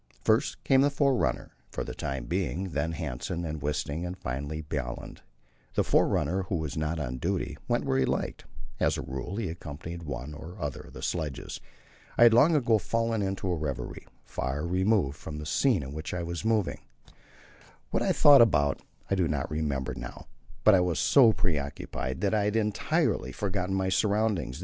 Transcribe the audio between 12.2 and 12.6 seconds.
had long